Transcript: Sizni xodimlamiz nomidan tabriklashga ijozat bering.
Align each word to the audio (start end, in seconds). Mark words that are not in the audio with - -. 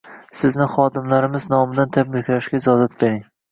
Sizni 0.37 0.65
xodimlamiz 0.75 1.45
nomidan 1.53 1.93
tabriklashga 1.99 2.65
ijozat 2.65 3.01
bering. 3.07 3.25